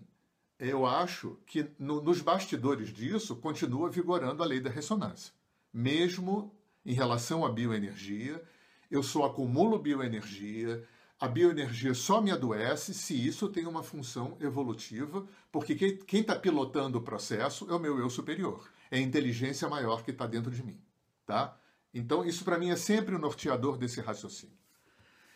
eu 0.59 0.85
acho 0.85 1.39
que 1.45 1.71
no, 1.79 2.01
nos 2.01 2.19
bastidores 2.19 2.89
disso 2.89 3.37
continua 3.37 3.89
vigorando 3.89 4.43
a 4.43 4.45
lei 4.45 4.59
da 4.59 4.69
ressonância. 4.69 5.33
Mesmo 5.73 6.53
em 6.85 6.93
relação 6.93 7.45
à 7.45 7.49
bioenergia, 7.49 8.43
eu 8.91 9.01
só 9.01 9.23
acumulo 9.23 9.79
bioenergia, 9.79 10.85
a 11.17 11.29
bioenergia 11.29 11.93
só 11.93 12.19
me 12.19 12.29
adoece 12.29 12.93
se 12.93 13.15
isso 13.25 13.47
tem 13.47 13.65
uma 13.65 13.83
função 13.83 14.35
evolutiva, 14.41 15.25
porque 15.49 15.75
quem 15.75 16.19
está 16.19 16.35
pilotando 16.35 16.97
o 16.97 17.01
processo 17.01 17.69
é 17.69 17.73
o 17.73 17.79
meu 17.79 17.99
eu 17.99 18.09
superior, 18.09 18.69
é 18.89 18.97
a 18.97 19.01
inteligência 19.01 19.69
maior 19.69 20.03
que 20.03 20.11
está 20.11 20.27
dentro 20.27 20.51
de 20.51 20.61
mim, 20.61 20.77
tá? 21.25 21.57
Então 21.93 22.25
isso 22.25 22.43
para 22.43 22.57
mim 22.59 22.69
é 22.69 22.75
sempre 22.75 23.15
o 23.15 23.19
norteador 23.19 23.77
desse 23.77 24.01
raciocínio. 24.01 24.60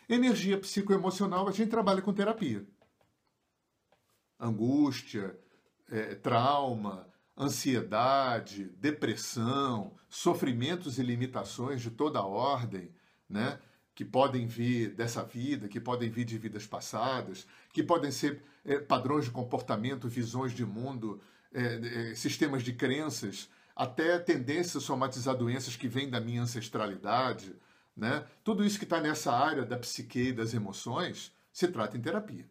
Energia 0.08 0.58
psicoemocional 0.58 1.48
a 1.48 1.52
gente 1.52 1.70
trabalha 1.70 2.02
com 2.02 2.14
terapia, 2.14 2.66
angústia, 4.40 5.38
é, 5.90 6.16
trauma, 6.16 7.08
ansiedade, 7.38 8.66
depressão, 8.78 9.96
sofrimentos 10.10 10.98
e 11.00 11.04
limitações 11.04 11.82
de 11.82 11.90
toda 11.90 12.24
ordem, 12.24 12.94
né? 13.28 13.60
que 13.96 14.04
podem 14.04 14.46
vir 14.46 14.94
dessa 14.94 15.24
vida, 15.24 15.70
que 15.70 15.80
podem 15.80 16.10
vir 16.10 16.26
de 16.26 16.38
vidas 16.38 16.68
passadas, 16.68 17.48
que 17.72 17.82
podem 17.82 18.12
ser 18.12 18.44
é, 18.66 18.78
padrões 18.78 19.26
de 19.26 19.32
comportamento, 19.32 20.10
visões 20.10 20.52
de 20.52 20.66
mundo, 20.66 21.22
é, 21.54 22.10
é, 22.12 22.16
sistemas 22.16 22.62
de 22.62 22.74
crenças, 22.74 23.50
até 23.74 24.20
tendências 24.20 24.84
a 24.84 24.86
somatizar 24.86 25.36
doenças 25.36 25.78
que 25.78 25.88
vêm 25.88 26.10
da 26.10 26.20
minha 26.20 26.42
ancestralidade. 26.42 27.56
Né? 27.96 28.26
Tudo 28.44 28.66
isso 28.66 28.78
que 28.78 28.84
está 28.84 29.00
nessa 29.00 29.32
área 29.32 29.64
da 29.64 29.78
psique 29.78 30.30
e 30.30 30.34
das 30.34 30.54
emoções 30.54 31.32
se 31.52 31.68
trata 31.68 31.98
em 31.98 32.02
terapia. 32.02 32.46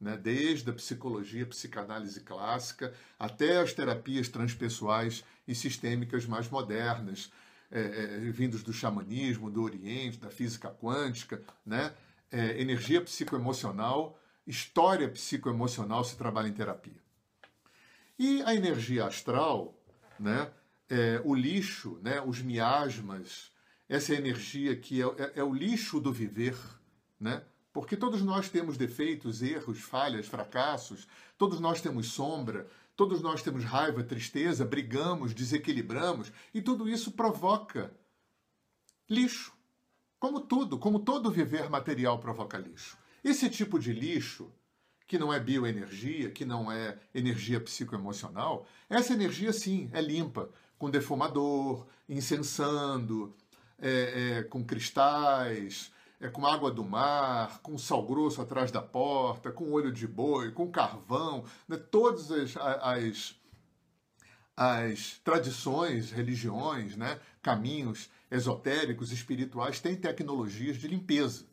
Né? 0.00 0.16
Desde 0.16 0.68
a 0.70 0.72
psicologia, 0.72 1.46
psicanálise 1.46 2.20
clássica, 2.20 2.92
até 3.18 3.60
as 3.60 3.72
terapias 3.72 4.28
transpessoais 4.28 5.24
e 5.46 5.54
sistêmicas 5.54 6.26
mais 6.26 6.48
modernas, 6.48 7.30
é, 7.70 7.80
é, 7.80 8.18
vindos 8.30 8.64
do 8.64 8.72
xamanismo, 8.72 9.50
do 9.50 9.62
Oriente, 9.62 10.18
da 10.18 10.28
física 10.28 10.68
quântica, 10.70 11.40
né? 11.64 11.94
É, 12.32 12.60
energia 12.60 13.00
psicoemocional, 13.00 14.18
história 14.46 15.08
psicoemocional 15.08 16.02
se 16.02 16.16
trabalha 16.16 16.48
em 16.48 16.52
terapia. 16.52 17.00
E 18.18 18.42
a 18.42 18.54
energia 18.54 19.04
astral, 19.06 19.74
né? 20.18 20.50
É, 20.88 21.20
o 21.24 21.32
lixo, 21.32 22.00
né? 22.02 22.20
os 22.20 22.42
miasmas, 22.42 23.49
essa 23.90 24.14
energia 24.14 24.74
que 24.74 25.02
é, 25.02 25.04
é, 25.04 25.32
é 25.40 25.44
o 25.44 25.52
lixo 25.52 26.00
do 26.00 26.10
viver, 26.10 26.56
né? 27.20 27.42
Porque 27.70 27.94
todos 27.94 28.22
nós 28.22 28.48
temos 28.48 28.78
defeitos, 28.78 29.42
erros, 29.42 29.78
falhas, 29.80 30.26
fracassos, 30.26 31.06
todos 31.36 31.60
nós 31.60 31.82
temos 31.82 32.08
sombra, 32.08 32.66
Todos 33.00 33.22
nós 33.22 33.42
temos 33.42 33.64
raiva, 33.64 34.04
tristeza, 34.04 34.62
brigamos, 34.62 35.32
desequilibramos 35.32 36.30
e 36.52 36.60
tudo 36.60 36.86
isso 36.86 37.12
provoca 37.12 37.90
lixo. 39.08 39.54
Como 40.18 40.42
tudo, 40.42 40.78
como 40.78 40.98
todo 40.98 41.30
viver 41.30 41.70
material 41.70 42.18
provoca 42.18 42.58
lixo. 42.58 42.98
Esse 43.24 43.48
tipo 43.48 43.78
de 43.78 43.94
lixo, 43.94 44.52
que 45.06 45.18
não 45.18 45.32
é 45.32 45.40
bioenergia, 45.40 46.30
que 46.30 46.44
não 46.44 46.70
é 46.70 46.98
energia 47.14 47.58
psicoemocional, 47.58 48.66
essa 48.86 49.14
energia 49.14 49.50
sim 49.50 49.88
é 49.94 50.02
limpa, 50.02 50.50
com 50.78 50.90
defumador, 50.90 51.86
incensando, 52.06 53.34
é, 53.80 54.38
é, 54.38 54.42
com 54.44 54.64
cristais, 54.64 55.92
é, 56.20 56.28
com 56.28 56.46
água 56.46 56.70
do 56.70 56.84
mar, 56.84 57.60
com 57.62 57.78
sal 57.78 58.04
grosso 58.04 58.42
atrás 58.42 58.70
da 58.70 58.82
porta, 58.82 59.50
com 59.50 59.72
olho 59.72 59.90
de 59.90 60.06
boi, 60.06 60.52
com 60.52 60.70
carvão, 60.70 61.44
né? 61.66 61.76
todas 61.76 62.30
as, 62.30 62.56
as, 62.56 63.34
as 64.56 65.20
tradições, 65.24 66.10
religiões, 66.12 66.96
né? 66.96 67.18
caminhos 67.42 68.10
esotéricos, 68.30 69.10
espirituais, 69.10 69.80
têm 69.80 69.96
tecnologias 69.96 70.76
de 70.76 70.86
limpeza. 70.86 71.46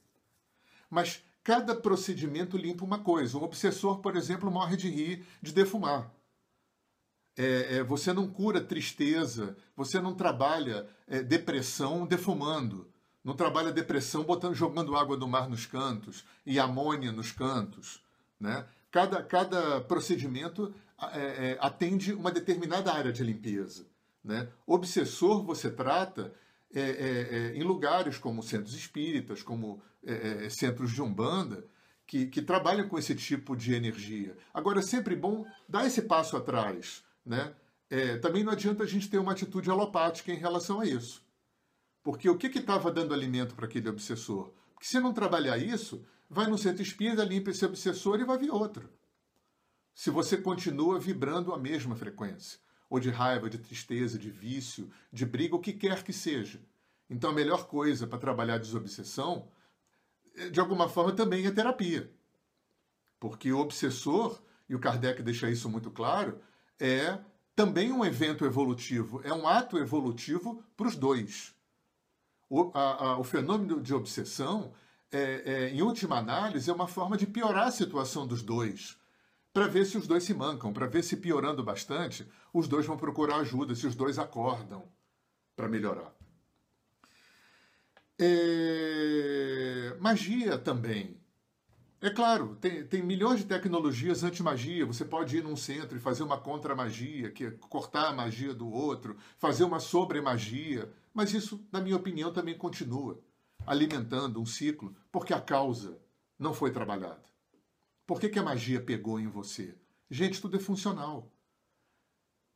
Mas 0.89 1.23
cada 1.43 1.73
procedimento 1.73 2.57
limpa 2.57 2.83
uma 2.83 2.99
coisa. 2.99 3.37
Um 3.37 3.43
obsessor, 3.43 3.99
por 3.99 4.15
exemplo, 4.17 4.51
morre 4.51 4.75
de 4.75 4.89
rir 4.89 5.25
de 5.41 5.53
defumar. 5.53 6.11
É, 7.37 7.77
é, 7.77 7.83
você 7.83 8.11
não 8.11 8.27
cura 8.27 8.59
tristeza, 8.59 9.55
você 9.75 10.01
não 10.01 10.15
trabalha 10.15 10.87
é, 11.07 11.21
depressão 11.21 12.07
defumando. 12.07 12.91
Não 13.23 13.35
trabalha 13.35 13.71
depressão 13.71 14.23
botando, 14.23 14.55
jogando 14.55 14.95
água 14.95 15.15
do 15.15 15.27
mar 15.27 15.47
nos 15.47 15.65
cantos 15.65 16.25
e 16.45 16.59
amônia 16.59 17.11
nos 17.11 17.31
cantos. 17.31 18.01
Né? 18.39 18.65
Cada, 18.89 19.21
cada 19.21 19.81
procedimento 19.81 20.73
é, 21.13 21.19
é, 21.19 21.57
atende 21.61 22.13
uma 22.13 22.31
determinada 22.31 22.91
área 22.91 23.13
de 23.13 23.23
limpeza. 23.23 23.85
Né? 24.23 24.47
Obsessor 24.65 25.43
você 25.43 25.69
trata 25.69 26.33
é, 26.73 27.53
em 27.55 27.63
lugares 27.63 28.17
como 28.17 28.41
centros 28.41 28.73
espíritas, 28.73 29.43
como 29.43 29.81
centros 30.49 30.91
de 30.91 31.01
umbanda, 31.01 31.65
que, 32.05 32.27
que 32.27 32.41
trabalham 32.41 32.87
com 32.87 32.97
esse 32.97 33.13
tipo 33.13 33.55
de 33.55 33.73
energia. 33.73 34.37
Agora, 34.53 34.79
é 34.79 34.81
sempre 34.81 35.15
bom 35.15 35.45
dar 35.67 35.85
esse 35.85 36.03
passo 36.03 36.37
atrás, 36.37 37.03
né? 37.27 37.53
é, 37.89 38.17
também 38.17 38.43
não 38.43 38.51
adianta 38.51 38.83
a 38.83 38.87
gente 38.87 39.09
ter 39.09 39.17
uma 39.17 39.31
atitude 39.31 39.69
alopática 39.69 40.31
em 40.31 40.37
relação 40.37 40.79
a 40.79 40.85
isso. 40.85 41.25
Porque 42.03 42.29
o 42.29 42.37
que 42.37 42.47
estava 42.47 42.91
dando 42.91 43.13
alimento 43.13 43.55
para 43.55 43.65
aquele 43.65 43.89
obsessor? 43.89 44.53
Porque 44.73 44.87
se 44.87 44.99
não 44.99 45.13
trabalhar 45.13 45.57
isso, 45.57 46.05
vai 46.29 46.47
no 46.47 46.57
centro 46.57 46.81
espírita, 46.81 47.23
limpa 47.23 47.49
esse 47.49 47.65
obsessor 47.65 48.19
e 48.19 48.25
vai 48.25 48.37
vir 48.37 48.51
outro. 48.51 48.89
Se 49.93 50.09
você 50.09 50.37
continua 50.37 50.99
vibrando 50.99 51.53
a 51.53 51.57
mesma 51.57 51.95
frequência, 51.95 52.59
ou 52.89 52.99
de 52.99 53.09
raiva, 53.09 53.49
de 53.49 53.57
tristeza, 53.57 54.17
de 54.17 54.29
vício, 54.29 54.89
de 55.11 55.25
briga, 55.25 55.55
o 55.55 55.59
que 55.59 55.73
quer 55.73 56.03
que 56.03 56.13
seja. 56.13 56.61
Então 57.09 57.31
a 57.31 57.33
melhor 57.33 57.67
coisa 57.67 58.05
para 58.05 58.19
trabalhar 58.19 58.57
desobsessão, 58.57 59.49
é, 60.35 60.49
de 60.49 60.59
alguma 60.59 60.87
forma, 60.87 61.13
também 61.13 61.45
é 61.45 61.51
terapia. 61.51 62.11
Porque 63.19 63.51
o 63.51 63.59
obsessor, 63.59 64.41
e 64.69 64.75
o 64.75 64.79
Kardec 64.79 65.23
deixa 65.23 65.49
isso 65.49 65.69
muito 65.69 65.89
claro, 65.89 66.39
é 66.79 67.19
também 67.55 67.91
um 67.91 68.05
evento 68.05 68.45
evolutivo, 68.45 69.21
é 69.23 69.33
um 69.33 69.47
ato 69.47 69.77
evolutivo 69.77 70.63
para 70.75 70.87
os 70.87 70.95
dois. 70.95 71.55
O, 72.49 72.71
a, 72.73 73.05
a, 73.05 73.17
o, 73.17 73.23
fenômeno 73.23 73.81
de 73.81 73.93
obsessão, 73.93 74.71
é, 75.11 75.41
é, 75.45 75.69
em 75.69 75.81
última 75.81 76.17
análise, 76.17 76.69
é 76.69 76.73
uma 76.73 76.87
forma 76.87 77.17
de 77.17 77.25
piorar 77.25 77.67
a 77.67 77.71
situação 77.71 78.27
dos 78.27 78.41
dois, 78.41 78.97
para 79.51 79.67
ver 79.67 79.85
se 79.85 79.97
os 79.97 80.05
dois 80.05 80.23
se 80.23 80.33
mancam, 80.33 80.71
para 80.71 80.85
ver 80.85 81.03
se 81.03 81.17
piorando 81.17 81.63
bastante, 81.63 82.29
os 82.53 82.67
dois 82.67 82.85
vão 82.85 82.95
procurar 82.95 83.37
ajuda, 83.37 83.73
se 83.73 83.87
os 83.87 83.95
dois 83.95 84.19
acordam 84.19 84.87
para 85.55 85.67
melhorar. 85.67 86.13
É, 88.19 89.95
magia 89.99 90.57
também. 90.57 91.19
É 91.99 92.11
claro, 92.11 92.55
tem, 92.61 92.85
tem 92.85 93.01
milhões 93.01 93.39
de 93.39 93.45
tecnologias 93.45 94.23
anti-magia. 94.23 94.85
Você 94.85 95.03
pode 95.03 95.37
ir 95.37 95.43
num 95.43 95.55
centro 95.55 95.97
e 95.97 96.01
fazer 96.01 96.21
uma 96.21 96.37
contra-magia, 96.37 97.31
que 97.31 97.45
é 97.45 97.51
cortar 97.51 98.09
a 98.09 98.13
magia 98.13 98.53
do 98.53 98.69
outro, 98.69 99.17
fazer 99.39 99.63
uma 99.63 99.79
sobre-magia. 99.79 100.91
Mas 101.11 101.33
isso, 101.33 101.65
na 101.71 101.81
minha 101.81 101.95
opinião, 101.95 102.31
também 102.31 102.55
continua 102.55 103.19
alimentando 103.65 104.39
um 104.39 104.45
ciclo, 104.45 104.95
porque 105.11 105.33
a 105.33 105.41
causa 105.41 105.99
não 106.37 106.53
foi 106.53 106.71
trabalhada. 106.71 107.23
Por 108.05 108.19
que, 108.19 108.29
que 108.29 108.39
a 108.39 108.43
magia 108.43 108.79
pegou 108.79 109.19
em 109.19 109.27
você? 109.27 109.75
Gente, 110.09 110.39
tudo 110.39 110.55
é 110.55 110.59
funcional. 110.59 111.33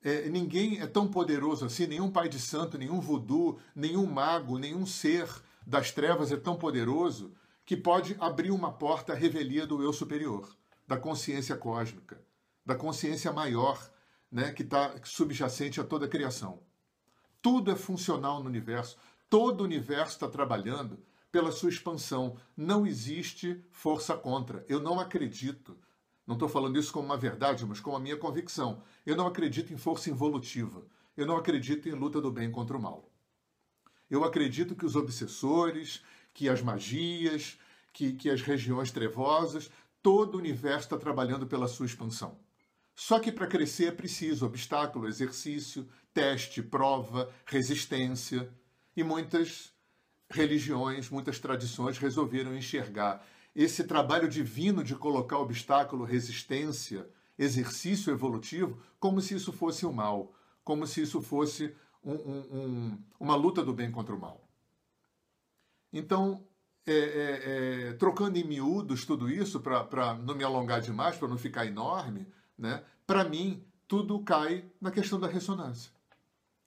É, 0.04 0.30
ninguém 0.30 0.80
é 0.80 0.88
tão 0.88 1.08
poderoso 1.08 1.66
assim, 1.66 1.88
nenhum 1.88 2.12
pai 2.12 2.30
de 2.30 2.40
santo, 2.40 2.78
nenhum 2.78 3.00
voodoo, 3.00 3.60
nenhum 3.76 4.06
mago, 4.06 4.58
nenhum 4.58 4.86
ser 4.86 5.28
das 5.66 5.92
trevas 5.92 6.32
é 6.32 6.38
tão 6.38 6.56
poderoso 6.56 7.34
que 7.72 7.78
pode 7.78 8.18
abrir 8.20 8.52
uma 8.52 8.70
porta 8.70 9.14
à 9.14 9.16
revelia 9.16 9.66
do 9.66 9.82
eu 9.82 9.94
superior, 9.94 10.54
da 10.86 10.98
consciência 10.98 11.56
cósmica, 11.56 12.22
da 12.66 12.76
consciência 12.76 13.32
maior, 13.32 13.80
né, 14.30 14.52
que 14.52 14.62
está 14.62 14.94
subjacente 15.06 15.80
a 15.80 15.84
toda 15.86 16.06
a 16.06 16.10
criação. 16.10 16.60
Tudo 17.42 17.72
é 17.72 17.76
funcional 17.78 18.44
no 18.44 18.50
universo, 18.50 18.98
todo 19.30 19.62
o 19.62 19.64
universo 19.64 20.16
está 20.16 20.28
trabalhando 20.28 21.00
pela 21.32 21.50
sua 21.50 21.70
expansão. 21.70 22.36
Não 22.58 22.86
existe 22.86 23.64
força 23.72 24.18
contra. 24.18 24.66
Eu 24.68 24.82
não 24.82 25.00
acredito. 25.00 25.78
Não 26.28 26.36
estou 26.36 26.50
falando 26.50 26.78
isso 26.78 26.92
como 26.92 27.06
uma 27.06 27.16
verdade, 27.16 27.66
mas 27.66 27.80
como 27.80 27.96
a 27.96 28.02
minha 28.02 28.18
convicção. 28.18 28.84
Eu 29.06 29.16
não 29.16 29.28
acredito 29.28 29.72
em 29.72 29.78
força 29.78 30.10
involutiva. 30.10 30.86
Eu 31.16 31.26
não 31.26 31.38
acredito 31.38 31.88
em 31.88 31.94
luta 31.94 32.20
do 32.20 32.34
bem 32.34 32.52
contra 32.52 32.76
o 32.76 32.82
mal. 32.82 33.10
Eu 34.10 34.26
acredito 34.26 34.76
que 34.76 34.86
os 34.86 34.98
obsessores, 34.98 36.04
que 36.34 36.50
as 36.50 36.62
magias, 36.62 37.58
que, 37.94 38.14
que 38.14 38.30
as 38.30 38.42
regiões 38.42 38.92
trevosas, 38.92 39.70
todo 40.02 40.36
o 40.36 40.38
universo 40.38 40.86
está 40.86 40.98
trabalhando 40.98 41.46
pela 41.46 41.68
sua 41.68 41.86
expansão. 41.86 42.38
Só 42.96 43.20
que 43.20 43.32
para 43.32 43.48
crescer 43.48 43.86
é 43.88 43.92
preciso 43.92 44.46
obstáculo, 44.46 45.08
exercício, 45.08 45.88
teste, 46.14 46.62
prova, 46.62 47.32
resistência. 47.46 48.50
E 48.96 49.04
muitas 49.04 49.74
religiões, 50.30 51.10
muitas 51.10 51.40
tradições 51.40 51.98
resolveram 51.98 52.56
enxergar 52.56 53.26
esse 53.56 53.84
trabalho 53.84 54.30
divino 54.30 54.84
de 54.84 54.96
colocar 54.96 55.38
obstáculo, 55.40 56.06
resistência, 56.06 57.08
exercício 57.38 58.12
evolutivo, 58.12 58.80
como 59.00 59.20
se 59.20 59.36
isso 59.36 59.52
fosse 59.52 59.86
o 59.86 59.92
mal, 59.92 60.34
como 60.64 60.88
se 60.88 61.02
isso 61.02 61.22
fosse 61.22 61.76
um, 62.04 62.14
um, 62.14 62.40
um, 62.52 62.98
uma 63.20 63.36
luta 63.36 63.64
do 63.64 63.74
bem 63.74 63.92
contra 63.92 64.16
o 64.16 64.20
mal. 64.20 64.48
Então, 65.92 66.44
é, 66.86 66.94
é, 66.94 67.90
é, 67.90 67.94
trocando 67.94 68.38
em 68.38 68.44
miúdos 68.44 69.06
tudo 69.06 69.30
isso, 69.30 69.60
para 69.60 70.16
não 70.16 70.36
me 70.36 70.44
alongar 70.44 70.82
demais, 70.82 71.18
para 71.18 71.28
não 71.28 71.38
ficar 71.38 71.66
enorme, 71.66 72.28
né? 72.58 72.84
para 73.06 73.24
mim, 73.24 73.64
tudo 73.88 74.20
cai 74.24 74.66
na 74.80 74.90
questão 74.90 75.20
da 75.20 75.28
ressonância. 75.28 75.92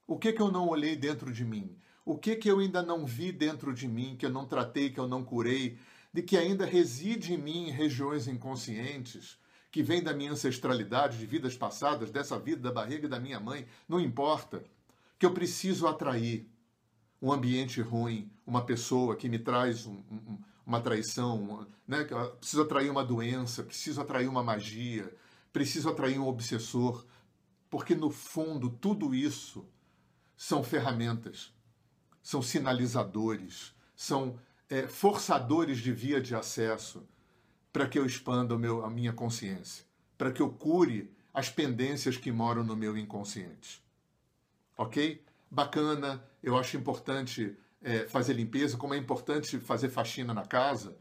O 0.06 0.18
que, 0.18 0.32
que 0.32 0.42
eu 0.42 0.52
não 0.52 0.68
olhei 0.68 0.94
dentro 0.94 1.32
de 1.32 1.44
mim? 1.44 1.76
O 2.04 2.18
que, 2.18 2.36
que 2.36 2.50
eu 2.50 2.58
ainda 2.58 2.82
não 2.82 3.06
vi 3.06 3.32
dentro 3.32 3.72
de 3.72 3.88
mim, 3.88 4.14
que 4.16 4.26
eu 4.26 4.30
não 4.30 4.44
tratei, 4.44 4.90
que 4.90 5.00
eu 5.00 5.08
não 5.08 5.24
curei, 5.24 5.78
de 6.12 6.22
que 6.22 6.36
ainda 6.36 6.66
reside 6.66 7.32
em 7.32 7.38
mim 7.38 7.70
regiões 7.70 8.28
inconscientes, 8.28 9.38
que 9.70 9.82
vem 9.82 10.02
da 10.02 10.14
minha 10.14 10.30
ancestralidade, 10.30 11.18
de 11.18 11.26
vidas 11.26 11.56
passadas, 11.56 12.10
dessa 12.10 12.38
vida 12.38 12.62
da 12.62 12.70
barriga 12.70 13.08
da 13.08 13.18
minha 13.18 13.40
mãe, 13.40 13.66
não 13.88 13.98
importa, 13.98 14.62
que 15.18 15.26
eu 15.26 15.32
preciso 15.32 15.88
atrair 15.88 16.48
um 17.24 17.32
ambiente 17.32 17.80
ruim, 17.80 18.30
uma 18.46 18.66
pessoa 18.66 19.16
que 19.16 19.30
me 19.30 19.38
traz 19.38 19.86
um, 19.86 19.94
um, 20.12 20.38
uma 20.66 20.78
traição, 20.78 21.66
né? 21.88 22.04
preciso 22.38 22.60
atrair 22.60 22.90
uma 22.90 23.02
doença, 23.02 23.62
preciso 23.62 23.98
atrair 24.02 24.28
uma 24.28 24.42
magia, 24.42 25.10
preciso 25.50 25.88
atrair 25.88 26.18
um 26.18 26.28
obsessor, 26.28 27.06
porque 27.70 27.94
no 27.94 28.10
fundo 28.10 28.68
tudo 28.68 29.14
isso 29.14 29.66
são 30.36 30.62
ferramentas, 30.62 31.50
são 32.22 32.42
sinalizadores, 32.42 33.74
são 33.96 34.38
é, 34.68 34.86
forçadores 34.86 35.78
de 35.78 35.92
via 35.92 36.20
de 36.20 36.34
acesso 36.34 37.08
para 37.72 37.88
que 37.88 37.98
eu 37.98 38.04
expanda 38.04 38.58
meu, 38.58 38.84
a 38.84 38.90
minha 38.90 39.14
consciência, 39.14 39.86
para 40.18 40.30
que 40.30 40.42
eu 40.42 40.50
cure 40.50 41.10
as 41.32 41.48
pendências 41.48 42.18
que 42.18 42.30
moram 42.30 42.62
no 42.62 42.76
meu 42.76 42.98
inconsciente. 42.98 43.82
Ok? 44.76 45.24
Bacana, 45.54 46.22
eu 46.42 46.58
acho 46.58 46.76
importante 46.76 47.56
é, 47.80 48.08
fazer 48.08 48.32
limpeza, 48.32 48.76
como 48.76 48.92
é 48.92 48.96
importante 48.96 49.58
fazer 49.58 49.88
faxina 49.88 50.34
na 50.34 50.42
casa 50.42 50.96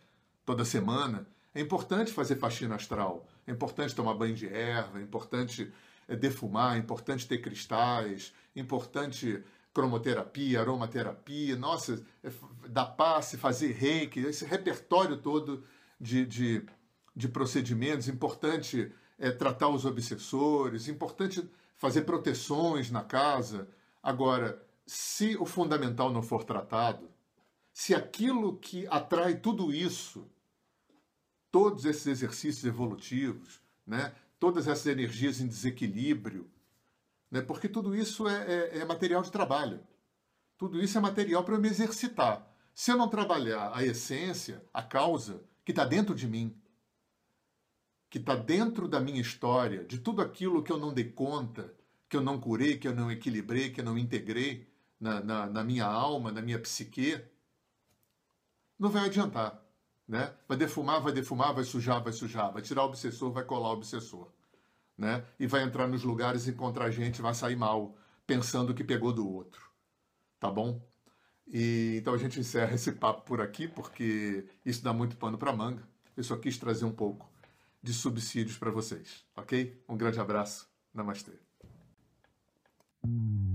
toda 0.45 0.63
semana. 0.63 1.27
É 1.55 1.59
importante 1.59 2.11
fazer 2.11 2.35
faxina 2.35 2.75
astral, 2.75 3.27
é 3.47 3.51
importante 3.51 3.95
tomar 3.95 4.13
banho 4.13 4.35
de 4.35 4.47
erva, 4.47 4.99
é 4.99 5.01
importante 5.01 5.71
é, 6.07 6.15
defumar, 6.15 6.75
é 6.75 6.79
importante 6.79 7.27
ter 7.27 7.39
cristais, 7.39 8.33
é 8.55 8.59
importante 8.59 9.43
cromoterapia, 9.73 10.59
aromaterapia, 10.59 11.55
nossa, 11.55 12.03
é, 12.23 12.31
dar 12.69 12.85
passe, 12.85 13.37
fazer 13.37 13.71
reiki, 13.71 14.19
esse 14.19 14.45
repertório 14.45 15.17
todo 15.17 15.63
de, 15.99 16.25
de, 16.25 16.65
de 17.15 17.27
procedimentos, 17.27 18.07
importante 18.07 18.91
é, 19.17 19.31
tratar 19.31 19.69
os 19.69 19.83
obsessores, 19.83 20.87
importante 20.87 21.49
fazer 21.75 22.01
proteções 22.01 22.91
na 22.91 23.03
casa, 23.03 23.67
Agora, 24.03 24.61
se 24.85 25.37
o 25.37 25.45
fundamental 25.45 26.11
não 26.11 26.21
for 26.21 26.43
tratado, 26.43 27.09
se 27.71 27.95
aquilo 27.95 28.57
que 28.57 28.85
atrai 28.87 29.39
tudo 29.39 29.73
isso, 29.73 30.29
todos 31.49 31.85
esses 31.85 32.05
exercícios 32.05 32.65
evolutivos, 32.65 33.61
né, 33.87 34.13
todas 34.37 34.67
essas 34.67 34.87
energias 34.87 35.39
em 35.39 35.47
desequilíbrio, 35.47 36.51
né, 37.31 37.41
porque 37.41 37.69
tudo 37.69 37.95
isso 37.95 38.27
é, 38.27 38.45
é, 38.45 38.77
é 38.79 38.85
material 38.85 39.21
de 39.21 39.31
trabalho. 39.31 39.79
Tudo 40.57 40.81
isso 40.81 40.97
é 40.97 41.01
material 41.01 41.43
para 41.43 41.55
eu 41.55 41.59
me 41.61 41.69
exercitar. 41.69 42.45
Se 42.73 42.91
eu 42.91 42.97
não 42.97 43.07
trabalhar 43.07 43.71
a 43.73 43.83
essência, 43.83 44.63
a 44.73 44.83
causa 44.83 45.41
que 45.63 45.71
está 45.71 45.85
dentro 45.85 46.13
de 46.13 46.27
mim, 46.27 46.55
que 48.09 48.17
está 48.17 48.35
dentro 48.35 48.87
da 48.87 48.99
minha 48.99 49.21
história, 49.21 49.83
de 49.85 49.97
tudo 49.97 50.21
aquilo 50.21 50.61
que 50.61 50.71
eu 50.71 50.77
não 50.77 50.93
dei 50.93 51.09
conta, 51.09 51.73
que 52.13 52.17
eu 52.17 52.21
não 52.21 52.39
curei, 52.39 52.77
que 52.77 52.87
eu 52.87 52.93
não 52.93 53.11
equilibrei, 53.11 53.71
que 53.71 53.81
eu 53.81 53.85
não 53.85 53.97
integrei 53.97 54.67
na, 54.99 55.19
na, 55.19 55.47
na 55.47 55.63
minha 55.63 55.87
alma, 55.87 56.31
na 56.31 56.43
minha 56.43 56.59
psique, 56.59 57.19
não 58.77 58.91
vai 58.91 59.07
adiantar. 59.07 59.59
Né? 60.07 60.31
Vai 60.47 60.55
defumar, 60.55 61.01
vai 61.01 61.11
defumar, 61.11 61.55
vai 61.55 61.63
sujar, 61.63 62.03
vai 62.03 62.13
sujar, 62.13 62.53
vai 62.53 62.61
tirar 62.61 62.83
o 62.83 62.85
obsessor, 62.85 63.31
vai 63.31 63.43
colar 63.43 63.69
o 63.69 63.73
obsessor. 63.73 64.31
Né? 64.95 65.25
E 65.39 65.47
vai 65.47 65.63
entrar 65.63 65.87
nos 65.87 66.03
lugares, 66.03 66.47
encontrar 66.47 66.91
gente, 66.91 67.19
vai 67.19 67.33
sair 67.33 67.55
mal, 67.55 67.97
pensando 68.27 68.75
que 68.75 68.83
pegou 68.83 69.11
do 69.11 69.27
outro. 69.27 69.67
Tá 70.39 70.51
bom? 70.51 70.87
E, 71.47 71.95
então 71.97 72.13
a 72.13 72.17
gente 72.19 72.39
encerra 72.39 72.75
esse 72.75 72.91
papo 72.91 73.23
por 73.23 73.41
aqui, 73.41 73.67
porque 73.67 74.47
isso 74.63 74.83
dá 74.83 74.93
muito 74.93 75.17
pano 75.17 75.39
para 75.39 75.51
manga. 75.51 75.81
Eu 76.15 76.23
só 76.23 76.37
quis 76.37 76.59
trazer 76.59 76.85
um 76.85 76.93
pouco 76.93 77.27
de 77.81 77.91
subsídios 77.91 78.55
para 78.59 78.69
vocês, 78.69 79.25
ok? 79.35 79.83
Um 79.89 79.97
grande 79.97 80.19
abraço. 80.19 80.71
Namastê. 80.93 81.52
Mm-hmm. 83.05 83.52